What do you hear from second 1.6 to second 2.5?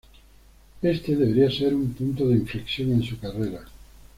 un punto de